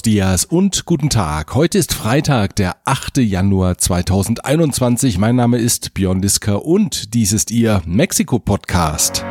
[0.00, 1.54] Buenos Dias und guten Tag.
[1.54, 3.18] Heute ist Freitag, der 8.
[3.18, 5.18] Januar 2021.
[5.18, 9.24] Mein Name ist Björn Lisker und dies ist Ihr Mexiko-Podcast.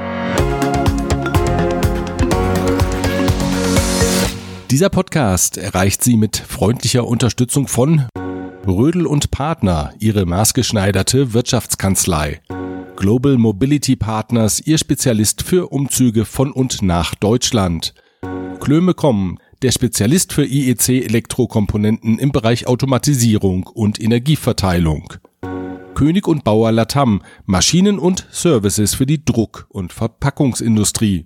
[4.69, 8.07] Dieser Podcast erreicht Sie mit freundlicher Unterstützung von
[8.67, 12.41] Rödel und Partner, Ihre maßgeschneiderte Wirtschaftskanzlei.
[12.95, 17.95] Global Mobility Partners, Ihr Spezialist für Umzüge von und nach Deutschland.
[18.59, 25.13] Klöme.com, der Spezialist für IEC-Elektrokomponenten im Bereich Automatisierung und Energieverteilung.
[25.95, 31.25] König und Bauer Latam, Maschinen und Services für die Druck- und Verpackungsindustrie.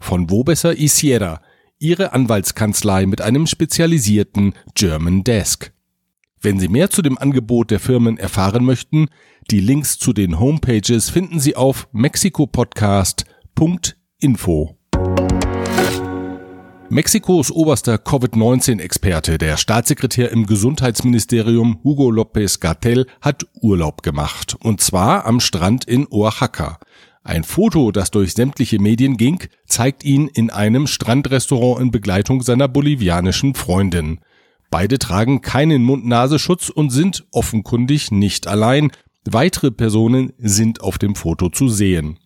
[0.00, 1.40] Von Wobesser Isiera,
[1.78, 5.72] Ihre Anwaltskanzlei mit einem spezialisierten German Desk.
[6.40, 9.06] Wenn Sie mehr zu dem Angebot der Firmen erfahren möchten,
[9.50, 14.75] die Links zu den Homepages finden Sie auf mexikopodcast.info.
[16.88, 24.56] Mexikos oberster Covid-19-Experte, der Staatssekretär im Gesundheitsministerium Hugo López Gatell, hat Urlaub gemacht.
[24.60, 26.78] Und zwar am Strand in Oaxaca.
[27.24, 32.68] Ein Foto, das durch sämtliche Medien ging, zeigt ihn in einem Strandrestaurant in Begleitung seiner
[32.68, 34.20] bolivianischen Freundin.
[34.70, 38.92] Beide tragen keinen Mund-Nasenschutz und sind offenkundig nicht allein.
[39.24, 42.18] Weitere Personen sind auf dem Foto zu sehen.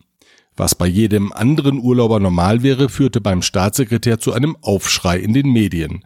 [0.57, 5.51] Was bei jedem anderen Urlauber normal wäre, führte beim Staatssekretär zu einem Aufschrei in den
[5.51, 6.03] Medien.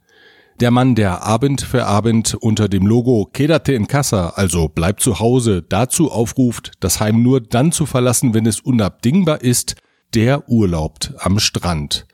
[0.61, 5.19] Der Mann, der Abend für Abend unter dem Logo Quédate en casa, also bleib zu
[5.19, 9.75] Hause, dazu aufruft, das Heim nur dann zu verlassen, wenn es unabdingbar ist,
[10.13, 12.07] der urlaubt am Strand.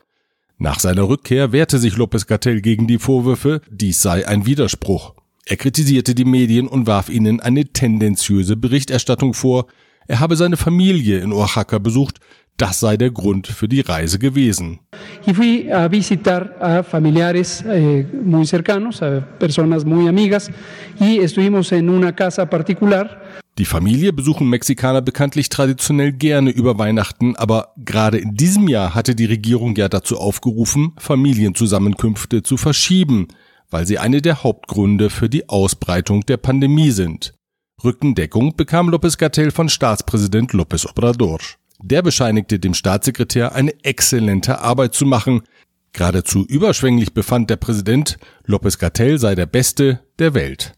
[0.58, 5.14] Nach seiner Rückkehr wehrte sich Lopez Gatell gegen die Vorwürfe, dies sei ein Widerspruch.
[5.44, 9.66] Er kritisierte die Medien und warf ihnen eine tendenziöse Berichterstattung vor,
[10.06, 12.20] er habe seine Familie in Oaxaca besucht,
[12.56, 14.80] das sei der Grund für die Reise gewesen.
[15.26, 20.50] Y fui a visitar a familiares eh, muy cercanos, a personas muy amigas,
[21.00, 23.20] y estuvimos en una casa particular.
[23.58, 29.14] Die Familie besuchen Mexikaner bekanntlich traditionell gerne über Weihnachten, aber gerade in diesem Jahr hatte
[29.14, 33.28] die Regierung ja dazu aufgerufen, Familienzusammenkünfte zu verschieben,
[33.70, 37.34] weil sie eine der Hauptgründe für die Ausbreitung der Pandemie sind.
[37.84, 41.40] Rückendeckung bekam López Gatell von Staatspräsident López Obrador.
[41.82, 45.42] Der bescheinigte dem Staatssekretär eine exzellente Arbeit zu machen.
[45.92, 50.74] Geradezu überschwänglich befand der Präsident, López Gatell sei der Beste der Welt.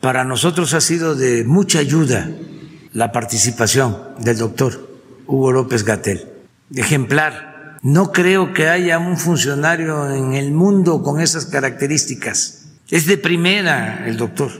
[0.00, 2.28] Para nosotros ha sido de mucha ayuda
[2.94, 4.72] la participación del doctor
[5.26, 6.26] Hugo López Gatell.
[6.74, 7.78] Ejemplar.
[7.82, 12.70] No creo que haya un funcionario en el mundo con esas características.
[12.90, 14.50] Es de primera el doctor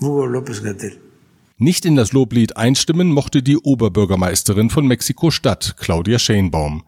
[0.00, 1.07] Hugo López Gatell.
[1.60, 6.84] Nicht in das Loblied einstimmen mochte die Oberbürgermeisterin von Mexiko-Stadt, Claudia Schenbaum.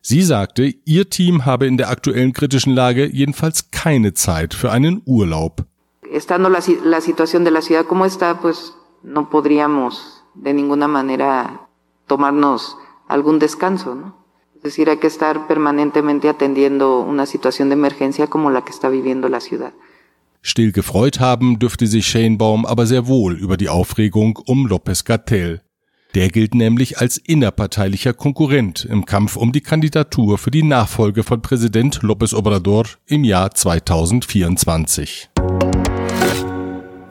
[0.00, 5.02] Sie sagte, ihr Team habe in der aktuellen kritischen Lage jedenfalls keine Zeit für einen
[5.04, 5.66] Urlaub.
[6.10, 11.68] Estando la, la situación de la ciudad como está, pues no podríamos de ninguna manera
[12.06, 14.14] tomarnos algún descanso, ¿no?
[14.56, 18.88] Es decir, hay que estar permanentemente atendiendo una situación de emergencia como la que está
[18.88, 19.74] viviendo la ciudad.
[20.46, 25.62] Still gefreut haben dürfte sich Shanebaum aber sehr wohl über die Aufregung um Lopez Gatell.
[26.14, 31.40] Der gilt nämlich als innerparteilicher Konkurrent im Kampf um die Kandidatur für die Nachfolge von
[31.40, 35.30] Präsident López Obrador im Jahr 2024.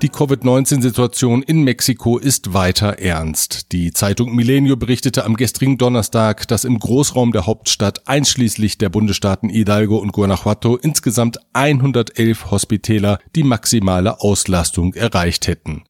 [0.04, 3.72] Die Covid-19-Situation in Mexiko ist weiter ernst.
[3.72, 9.48] Die Zeitung Milenio berichtete am gestrigen Donnerstag, dass im Großraum der Hauptstadt einschließlich der Bundesstaaten
[9.48, 15.84] Hidalgo und Guanajuato insgesamt 111 Hospitäler die maximale Auslastung erreicht hätten.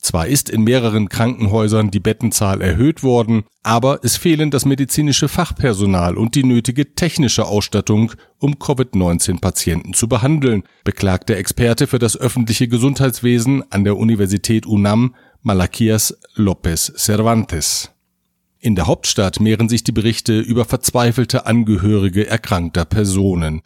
[0.00, 6.16] Zwar ist in mehreren Krankenhäusern die Bettenzahl erhöht worden, aber es fehlen das medizinische Fachpersonal
[6.16, 12.68] und die nötige technische Ausstattung, um Covid-19-Patienten zu behandeln, beklagt der Experte für das öffentliche
[12.68, 17.90] Gesundheitswesen an der Universität UNAM, Malakias López Cervantes.
[18.60, 23.62] In der Hauptstadt mehren sich die Berichte über verzweifelte Angehörige erkrankter Personen.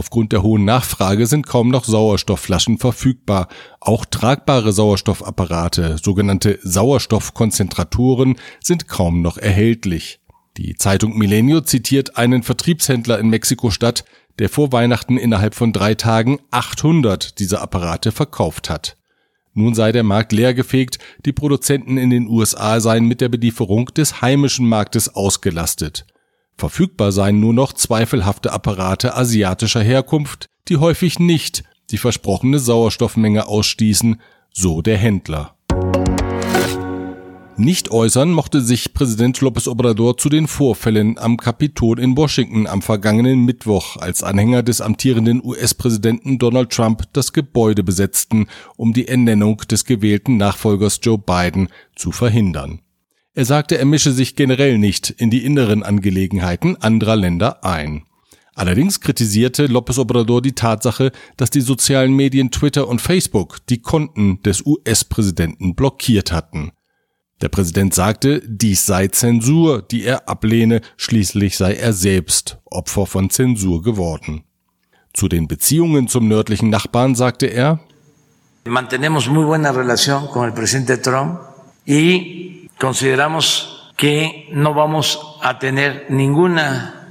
[0.00, 3.48] Aufgrund der hohen Nachfrage sind kaum noch Sauerstoffflaschen verfügbar.
[3.80, 10.20] Auch tragbare Sauerstoffapparate, sogenannte Sauerstoffkonzentratoren, sind kaum noch erhältlich.
[10.56, 14.06] Die Zeitung Milenio zitiert einen Vertriebshändler in Mexiko-Stadt,
[14.38, 18.96] der vor Weihnachten innerhalb von drei Tagen 800 dieser Apparate verkauft hat.
[19.52, 24.22] Nun sei der Markt leergefegt, die Produzenten in den USA seien mit der Belieferung des
[24.22, 26.06] heimischen Marktes ausgelastet.
[26.60, 34.20] Verfügbar seien nur noch zweifelhafte Apparate asiatischer Herkunft, die häufig nicht die versprochene Sauerstoffmenge ausstießen,
[34.52, 35.56] so der Händler.
[37.56, 42.82] Nicht äußern mochte sich Präsident López Obrador zu den Vorfällen am Kapitol in Washington am
[42.82, 49.62] vergangenen Mittwoch, als Anhänger des amtierenden US-Präsidenten Donald Trump das Gebäude besetzten, um die Ernennung
[49.70, 52.80] des gewählten Nachfolgers Joe Biden zu verhindern.
[53.40, 58.02] Er sagte, er mische sich generell nicht in die inneren Angelegenheiten anderer Länder ein.
[58.54, 64.42] Allerdings kritisierte López Obrador die Tatsache, dass die sozialen Medien Twitter und Facebook die Konten
[64.42, 66.72] des US-Präsidenten blockiert hatten.
[67.40, 73.30] Der Präsident sagte, dies sei Zensur, die er ablehne, schließlich sei er selbst Opfer von
[73.30, 74.44] Zensur geworden.
[75.14, 77.80] Zu den Beziehungen zum nördlichen Nachbarn sagte er,
[78.66, 81.40] Mantenemos muy buena relación con el presidente Trump
[81.86, 87.08] y consideramos que no vamos a tener ninguna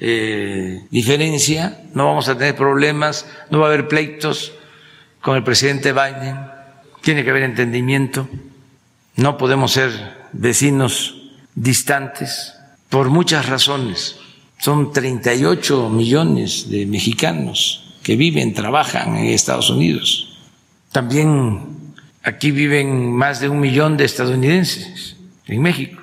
[0.00, 4.52] eh, diferencia, no vamos a tener problemas, no va a haber pleitos
[5.22, 6.36] con el presidente Biden,
[7.02, 8.28] tiene que haber entendimiento.
[9.14, 9.92] No podemos ser
[10.32, 12.54] vecinos distantes
[12.90, 14.16] por muchas razones.
[14.58, 20.36] Son 38 millones de mexicanos que viven, trabajan en Estados Unidos.
[20.90, 21.75] También
[22.26, 26.02] aquí viven más de un millón de estadounidenses en México.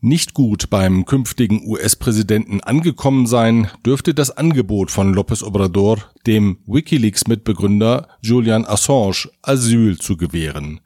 [0.00, 8.06] Nicht gut beim künftigen US-Präsidenten angekommen sein dürfte das Angebot von López Obrador, dem Wikileaks-Mitbegründer
[8.22, 10.80] Julian Assange Asyl zu gewähren.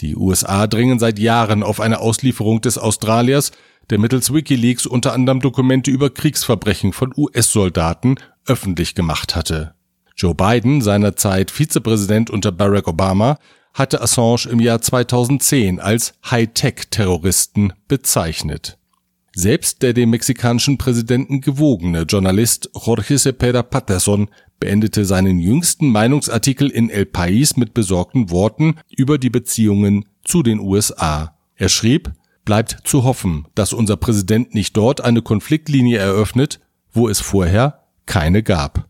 [0.00, 3.52] Die USA dringen seit Jahren auf eine Auslieferung des Australiers,
[3.88, 9.74] der mittels Wikileaks unter anderem Dokumente über Kriegsverbrechen von US-Soldaten öffentlich gemacht hatte.
[10.16, 13.38] Joe Biden, seinerzeit Vizepräsident unter Barack Obama,
[13.74, 18.78] hatte Assange im Jahr 2010 als Hightech-Terroristen bezeichnet.
[19.34, 24.28] Selbst der dem mexikanischen Präsidenten gewogene Journalist Jorge Cepeda Patterson
[24.58, 30.60] beendete seinen jüngsten Meinungsartikel in El País mit besorgten Worten über die Beziehungen zu den
[30.60, 31.36] USA.
[31.56, 32.12] Er schrieb,
[32.44, 36.60] bleibt zu hoffen, dass unser Präsident nicht dort eine Konfliktlinie eröffnet,
[36.92, 38.89] wo es vorher keine gab.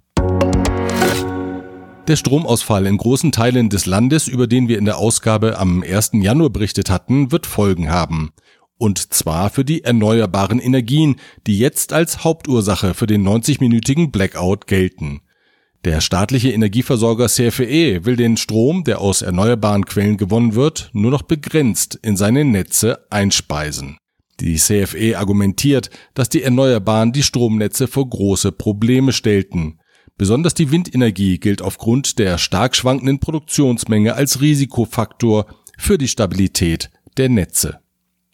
[2.10, 6.10] Der Stromausfall in großen Teilen des Landes, über den wir in der Ausgabe am 1.
[6.14, 8.32] Januar berichtet hatten, wird Folgen haben.
[8.78, 15.20] Und zwar für die erneuerbaren Energien, die jetzt als Hauptursache für den 90-minütigen Blackout gelten.
[15.84, 21.22] Der staatliche Energieversorger CFE will den Strom, der aus erneuerbaren Quellen gewonnen wird, nur noch
[21.22, 23.98] begrenzt in seine Netze einspeisen.
[24.40, 29.79] Die CFE argumentiert, dass die Erneuerbaren die Stromnetze vor große Probleme stellten.
[30.20, 35.46] Besonders die Windenergie gilt aufgrund der stark schwankenden Produktionsmenge als Risikofaktor
[35.78, 37.78] für die Stabilität der Netze.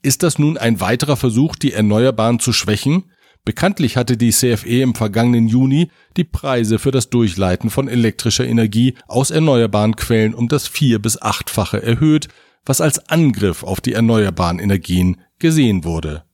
[0.02, 3.04] Ist das nun ein weiterer Versuch, die Erneuerbaren zu schwächen?
[3.44, 8.96] Bekanntlich hatte die CFE im vergangenen Juni die Preise für das Durchleiten von elektrischer Energie
[9.06, 12.26] aus erneuerbaren Quellen um das vier- bis achtfache erhöht,
[12.64, 16.25] was als Angriff auf die erneuerbaren Energien gesehen wurde.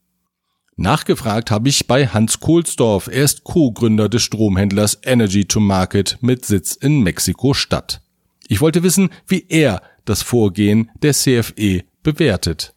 [0.76, 6.46] Nachgefragt habe ich bei Hans Kohlsdorf, er ist Co-Gründer des Stromhändlers Energy to Market mit
[6.46, 8.00] Sitz in Mexiko-Stadt.
[8.48, 12.74] Ich wollte wissen, wie er das Vorgehen der CFE bewertet.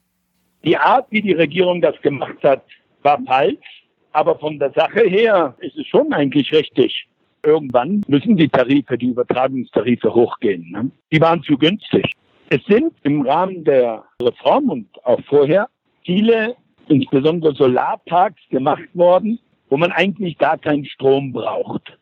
[0.65, 2.63] Die Art, wie die Regierung das gemacht hat,
[3.01, 3.83] war falsch.
[4.11, 7.07] Aber von der Sache her ist es schon eigentlich richtig.
[7.43, 10.71] Irgendwann müssen die Tarife, die Übertragungstarife hochgehen.
[10.71, 10.91] Ne?
[11.11, 12.11] Die waren zu günstig.
[12.49, 15.69] Es sind im Rahmen der Reform und auch vorher
[16.03, 16.55] viele,
[16.89, 19.39] insbesondere Solarparks gemacht worden,
[19.69, 21.97] wo man eigentlich gar keinen Strom braucht.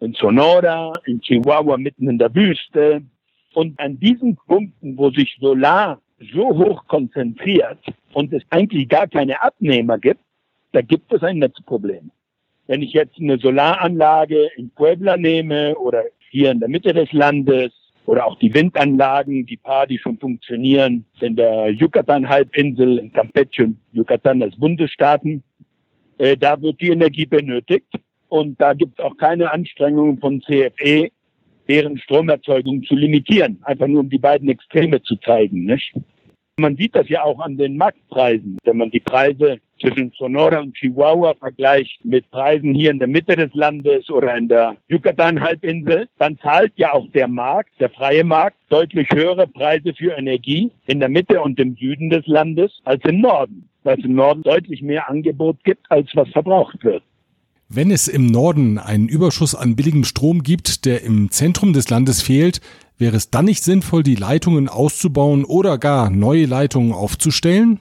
[0.00, 3.02] In Sonora, in Chihuahua mitten in der Wüste.
[3.54, 6.00] Und an diesen Punkten, wo sich Solar
[6.32, 7.78] so hoch konzentriert
[8.12, 10.20] und es eigentlich gar keine Abnehmer gibt,
[10.72, 12.10] da gibt es ein Netzproblem.
[12.66, 17.72] Wenn ich jetzt eine Solaranlage in Puebla nehme oder hier in der Mitte des Landes
[18.06, 23.78] oder auch die Windanlagen, die paar, die schon funktionieren, in der Yucatan-Halbinsel, in Campeche und
[23.92, 25.42] Yucatan als Bundesstaaten,
[26.18, 27.88] äh, da wird die Energie benötigt.
[28.28, 31.10] Und da gibt es auch keine Anstrengungen von CFE,
[31.68, 33.58] deren Stromerzeugung zu limitieren.
[33.62, 35.64] Einfach nur um die beiden Extreme zu zeigen.
[35.64, 35.94] Nicht?
[36.58, 38.56] Man sieht das ja auch an den Marktpreisen.
[38.64, 43.36] Wenn man die Preise zwischen Sonora und Chihuahua vergleicht mit Preisen hier in der Mitte
[43.36, 48.56] des Landes oder in der Yucatan-Halbinsel, dann zahlt ja auch der Markt, der freie Markt,
[48.70, 53.20] deutlich höhere Preise für Energie in der Mitte und im Süden des Landes als im
[53.20, 57.02] Norden, weil es im Norden deutlich mehr Angebot gibt, als was verbraucht wird.
[57.68, 62.22] Wenn es im Norden einen Überschuss an billigem Strom gibt, der im Zentrum des Landes
[62.22, 62.60] fehlt,
[62.98, 67.78] Wäre es dann nicht sinnvoll, die Leitungen auszubauen oder gar neue Leitungen aufzustellen?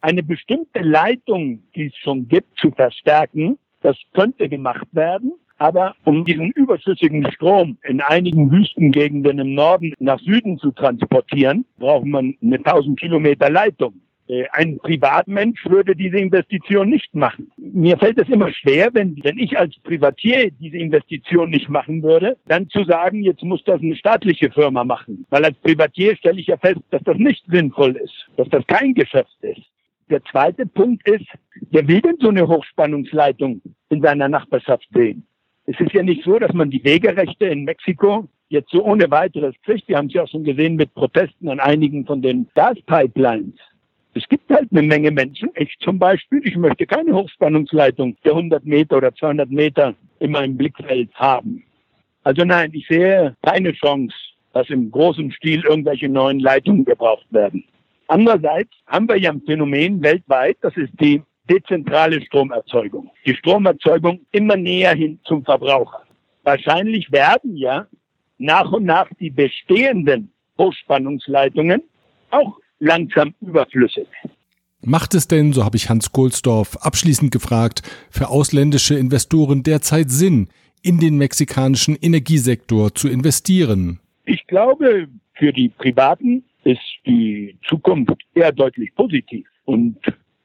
[0.00, 5.32] Eine bestimmte Leitung, die es schon gibt, zu verstärken, das könnte gemacht werden.
[5.58, 12.06] Aber um diesen überschüssigen Strom in einigen Wüstengegenden im Norden nach Süden zu transportieren, braucht
[12.06, 14.00] man eine 1000 Kilometer Leitung.
[14.28, 17.50] Äh, ein Privatmensch würde diese Investition nicht machen.
[17.56, 22.36] Mir fällt es immer schwer, wenn, wenn ich als Privatier diese Investition nicht machen würde,
[22.46, 25.26] dann zu sagen, jetzt muss das eine staatliche Firma machen.
[25.30, 28.94] Weil als Privatier stelle ich ja fest, dass das nicht sinnvoll ist, dass das kein
[28.94, 29.62] Geschäft ist.
[30.10, 31.26] Der zweite Punkt ist,
[31.70, 35.26] wer will denn so eine Hochspannungsleitung in seiner Nachbarschaft sehen?
[35.66, 39.54] Es ist ja nicht so, dass man die Wegerechte in Mexiko jetzt so ohne weiteres
[39.62, 39.86] kriegt.
[39.88, 43.58] Wir haben es ja auch schon gesehen mit Protesten an einigen von den Gaspipelines.
[44.18, 48.64] Es gibt halt eine Menge Menschen, ich zum Beispiel, ich möchte keine Hochspannungsleitung der 100
[48.64, 51.62] Meter oder 200 Meter in meinem Blickfeld haben.
[52.24, 54.16] Also nein, ich sehe keine Chance,
[54.52, 57.62] dass im großen Stil irgendwelche neuen Leitungen gebraucht werden.
[58.08, 63.12] Andererseits haben wir ja ein Phänomen weltweit, das ist die dezentrale Stromerzeugung.
[63.24, 66.02] Die Stromerzeugung immer näher hin zum Verbraucher.
[66.42, 67.86] Wahrscheinlich werden ja
[68.38, 71.84] nach und nach die bestehenden Hochspannungsleitungen
[72.30, 74.06] auch langsam überflüssig.
[74.84, 80.48] Macht es denn, so habe ich Hans Kohlsdorf abschließend gefragt, für ausländische Investoren derzeit Sinn,
[80.82, 83.98] in den mexikanischen Energiesektor zu investieren?
[84.24, 89.48] Ich glaube, für die Privaten ist die Zukunft eher deutlich positiv.
[89.64, 89.98] Und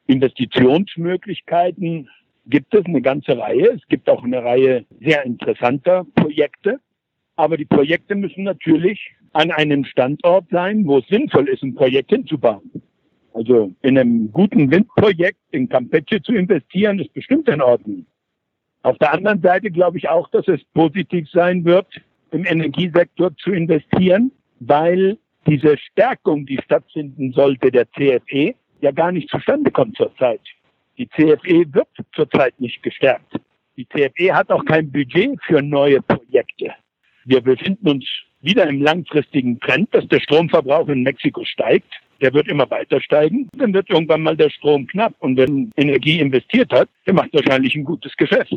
[0.08, 2.10] Investitionsmöglichkeiten
[2.48, 3.74] gibt es eine ganze Reihe.
[3.76, 6.80] Es gibt auch eine Reihe sehr interessanter Projekte.
[7.36, 9.00] Aber die Projekte müssen natürlich
[9.34, 12.72] an einem Standort sein, wo es sinnvoll ist, ein Projekt hinzubauen.
[13.34, 18.06] Also in einem guten Windprojekt in Campeche zu investieren, ist bestimmt in Ordnung.
[18.84, 21.88] Auf der anderen Seite glaube ich auch, dass es positiv sein wird,
[22.32, 29.30] im Energiesektor zu investieren, weil diese Stärkung, die stattfinden sollte, der CFE, ja gar nicht
[29.30, 30.42] zustande kommt zurzeit.
[30.98, 33.40] Die CFE wird zurzeit nicht gestärkt.
[33.78, 36.74] Die CFE hat auch kein Budget für neue Projekte.
[37.26, 38.06] Wir befinden uns
[38.44, 41.92] wieder im langfristigen Trend, dass der Stromverbrauch in Mexiko steigt.
[42.22, 43.50] Der wird immer weiter steigen.
[43.58, 45.14] Dann wird irgendwann mal der Strom knapp.
[45.20, 48.56] Und wenn Energie investiert hat, der macht wahrscheinlich ein gutes Geschäft.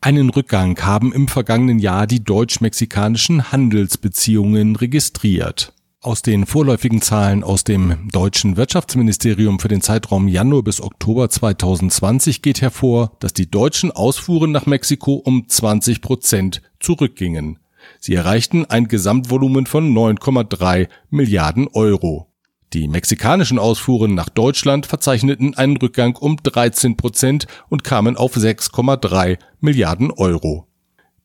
[0.00, 5.72] Einen Rückgang haben im vergangenen Jahr die deutsch-mexikanischen Handelsbeziehungen registriert.
[6.00, 12.40] Aus den vorläufigen Zahlen aus dem deutschen Wirtschaftsministerium für den Zeitraum Januar bis Oktober 2020
[12.40, 17.58] geht hervor, dass die deutschen Ausfuhren nach Mexiko um 20 Prozent zurückgingen.
[17.98, 22.28] Sie erreichten ein Gesamtvolumen von 9,3 Milliarden Euro.
[22.74, 29.38] Die mexikanischen Ausfuhren nach Deutschland verzeichneten einen Rückgang um 13 Prozent und kamen auf 6,3
[29.60, 30.67] Milliarden Euro.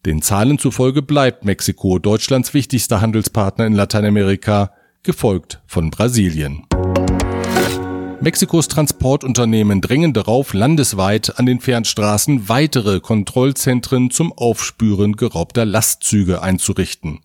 [0.06, 6.66] Den Zahlen zufolge bleibt Mexiko Deutschlands wichtigster Handelspartner in Lateinamerika, gefolgt von Brasilien.
[8.20, 17.20] Mexikos Transportunternehmen drängen darauf, landesweit an den Fernstraßen weitere Kontrollzentren zum Aufspüren geraubter Lastzüge einzurichten.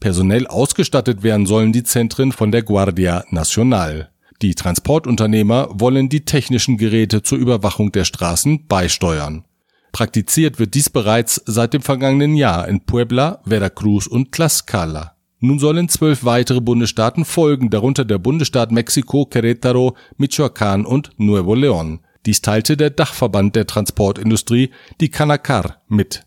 [0.00, 4.10] Personell ausgestattet werden sollen die Zentren von der Guardia Nacional.
[4.42, 9.44] Die Transportunternehmer wollen die technischen Geräte zur Überwachung der Straßen beisteuern.
[9.92, 15.16] Praktiziert wird dies bereits seit dem vergangenen Jahr in Puebla, Veracruz und Tlaxcala.
[15.40, 22.00] Nun sollen zwölf weitere Bundesstaaten folgen, darunter der Bundesstaat Mexiko, Querétaro, Michoacán und Nuevo León.
[22.26, 24.70] Dies teilte der Dachverband der Transportindustrie,
[25.00, 26.26] die Canacar, mit.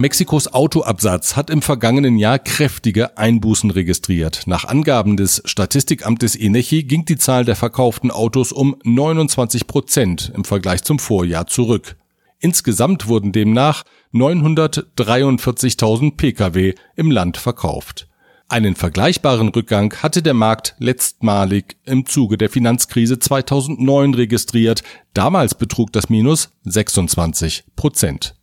[0.00, 4.42] Mexikos Autoabsatz hat im vergangenen Jahr kräftige Einbußen registriert.
[4.46, 10.44] Nach Angaben des Statistikamtes INECHI ging die Zahl der verkauften Autos um 29 Prozent im
[10.44, 11.96] Vergleich zum Vorjahr zurück.
[12.38, 13.82] Insgesamt wurden demnach
[14.14, 18.06] 943.000 Pkw im Land verkauft.
[18.46, 24.84] Einen vergleichbaren Rückgang hatte der Markt letztmalig im Zuge der Finanzkrise 2009 registriert.
[25.12, 28.36] Damals betrug das Minus 26 Prozent.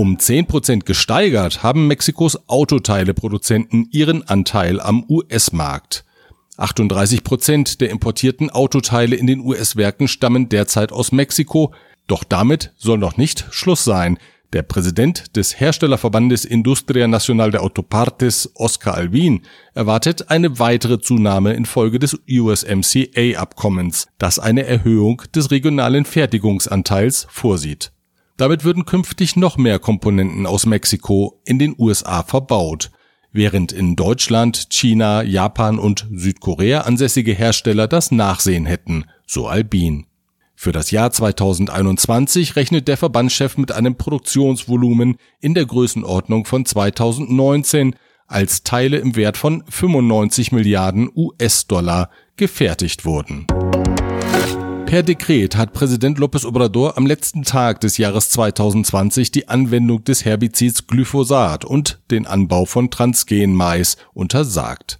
[0.00, 6.06] Um 10% gesteigert haben Mexikos Autoteileproduzenten ihren Anteil am US-Markt.
[6.56, 11.74] 38% der importierten Autoteile in den US-Werken stammen derzeit aus Mexiko,
[12.06, 14.16] doch damit soll noch nicht Schluss sein.
[14.54, 19.42] Der Präsident des Herstellerverbandes Industria Nacional de Autopartes, Oscar Alvin,
[19.74, 27.92] erwartet eine weitere Zunahme infolge des USMCA-Abkommens, das eine Erhöhung des regionalen Fertigungsanteils vorsieht.
[28.40, 32.90] Damit würden künftig noch mehr Komponenten aus Mexiko in den USA verbaut,
[33.32, 40.06] während in Deutschland, China, Japan und Südkorea ansässige Hersteller das Nachsehen hätten, so Albin.
[40.54, 47.94] Für das Jahr 2021 rechnet der Verbandschef mit einem Produktionsvolumen in der Größenordnung von 2019,
[48.26, 53.46] als Teile im Wert von 95 Milliarden US-Dollar gefertigt wurden.
[54.90, 60.24] Per Dekret hat Präsident López Obrador am letzten Tag des Jahres 2020 die Anwendung des
[60.24, 64.98] Herbizids Glyphosat und den Anbau von Transgen-Mais untersagt.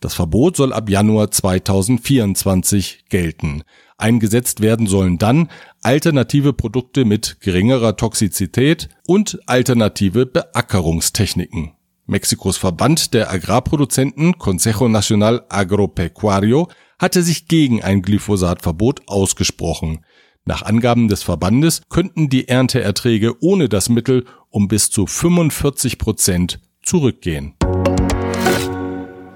[0.00, 3.62] Das Verbot soll ab Januar 2024 gelten.
[3.96, 5.50] Eingesetzt werden sollen dann
[5.82, 11.74] alternative Produkte mit geringerer Toxizität und alternative Beackerungstechniken.
[12.06, 16.66] Mexikos Verband der Agrarproduzenten Consejo Nacional Agropecuario
[16.98, 20.04] hatte sich gegen ein Glyphosatverbot ausgesprochen.
[20.44, 26.60] Nach Angaben des Verbandes könnten die Ernteerträge ohne das Mittel um bis zu 45 Prozent
[26.82, 27.54] zurückgehen.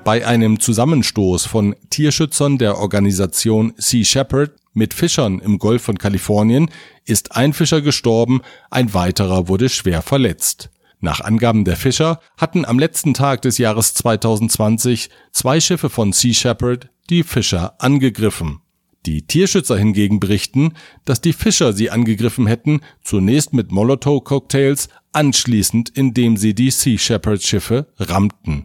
[0.04, 6.71] Bei einem Zusammenstoß von Tierschützern der Organisation Sea Shepherd mit Fischern im Golf von Kalifornien
[7.04, 8.40] ist ein Fischer gestorben,
[8.71, 10.71] ein weiterer wurde schwer verletzt.
[10.99, 16.33] Nach Angaben der Fischer hatten am letzten Tag des Jahres 2020 zwei Schiffe von Sea
[16.33, 18.61] Shepherd die Fischer angegriffen.
[19.04, 20.73] Die Tierschützer hingegen berichten,
[21.04, 27.42] dass die Fischer sie angegriffen hätten, zunächst mit Molotow-Cocktails, anschließend indem sie die Sea Shepherd
[27.42, 28.64] Schiffe rammten.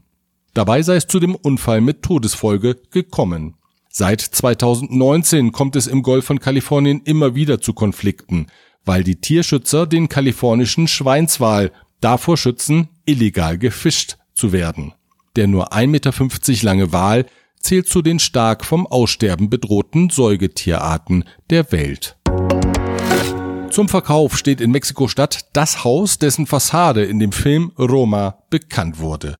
[0.54, 3.56] Dabei sei es zu dem Unfall mit Todesfolge gekommen.
[3.90, 8.48] Seit 2019 kommt es im Golf von Kalifornien immer wieder zu Konflikten,
[8.86, 14.94] weil die Tierschützer den kalifornischen Schweinswal davor schützen, illegal gefischt zu werden.
[15.36, 17.26] Der nur 1,50 Meter lange Wal
[17.60, 22.18] zählt zu den stark vom Aussterben bedrohten Säugetierarten der Welt.
[23.70, 29.36] Zum Verkauf steht in Mexiko-Stadt das Haus, dessen Fassade in dem Film Roma bekannt wurde.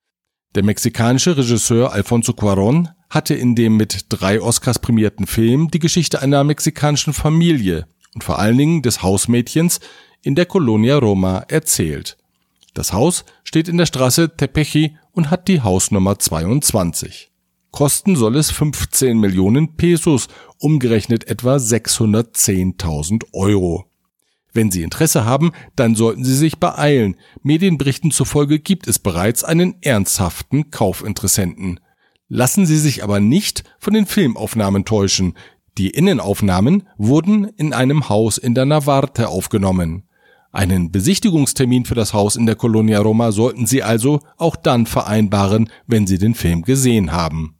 [0.56, 6.22] Der mexikanische Regisseur Alfonso Cuarón hatte in dem mit drei Oscars prämierten Film die Geschichte
[6.22, 9.80] einer mexikanischen Familie und vor allen Dingen des Hausmädchens
[10.22, 12.18] in der Colonia Roma erzählt.
[12.74, 17.32] Das Haus steht in der Straße Tepeji und hat die Hausnummer 22.
[17.72, 20.28] Kosten soll es 15 Millionen Pesos,
[20.60, 23.86] umgerechnet etwa 610.000 Euro.
[24.54, 27.16] Wenn Sie Interesse haben, dann sollten Sie sich beeilen.
[27.44, 31.80] Medienberichten zufolge gibt es bereits einen ernsthaften Kaufinteressenten.
[32.28, 35.36] Lassen Sie sich aber nicht von den Filmaufnahmen täuschen.
[35.78, 40.08] Die Innenaufnahmen wurden in einem Haus in der Navarte aufgenommen.
[40.52, 45.70] Einen Besichtigungstermin für das Haus in der Colonia Roma sollten Sie also auch dann vereinbaren,
[45.86, 47.54] wenn Sie den Film gesehen haben.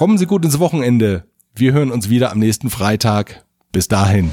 [0.00, 1.24] Kommen Sie gut ins Wochenende.
[1.54, 3.44] Wir hören uns wieder am nächsten Freitag.
[3.70, 4.30] Bis dahin.